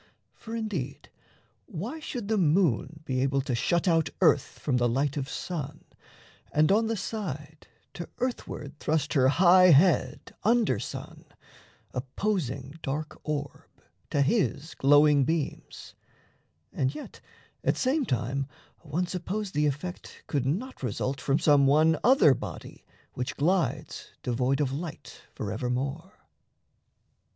For, 0.33 0.55
indeed, 0.55 1.09
Why 1.67 1.99
should 1.99 2.27
the 2.27 2.39
moon 2.39 3.01
be 3.05 3.21
able 3.21 3.41
to 3.41 3.53
shut 3.53 3.87
out 3.87 4.09
Earth 4.19 4.57
from 4.57 4.77
the 4.77 4.89
light 4.89 5.15
of 5.15 5.29
sun, 5.29 5.85
and 6.51 6.71
on 6.71 6.87
the 6.87 6.97
side 6.97 7.67
To 7.93 8.09
earthward 8.17 8.79
thrust 8.79 9.13
her 9.13 9.27
high 9.27 9.67
head 9.69 10.33
under 10.41 10.79
sun, 10.79 11.25
Opposing 11.93 12.79
dark 12.81 13.19
orb 13.21 13.65
to 14.09 14.23
his 14.23 14.73
glowing 14.73 15.23
beams 15.23 15.93
And 16.73 16.95
yet, 16.95 17.21
at 17.63 17.77
same 17.77 18.03
time, 18.03 18.47
one 18.79 19.05
suppose 19.05 19.51
the 19.51 19.67
effect 19.67 20.23
Could 20.25 20.47
not 20.47 20.81
result 20.81 21.21
from 21.21 21.37
some 21.37 21.67
one 21.67 21.99
other 22.03 22.33
body 22.33 22.87
Which 23.13 23.37
glides 23.37 24.13
devoid 24.23 24.61
of 24.61 24.71
light 24.73 25.21
forevermore? 25.35 26.11